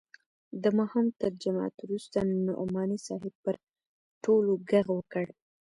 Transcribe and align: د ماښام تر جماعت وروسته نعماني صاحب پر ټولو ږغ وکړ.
د 0.63 0.65
ماښام 0.77 1.07
تر 1.21 1.31
جماعت 1.43 1.75
وروسته 1.81 2.17
نعماني 2.45 2.97
صاحب 3.07 3.33
پر 3.43 3.55
ټولو 4.23 4.51
ږغ 4.69 4.87
وکړ. 4.97 5.25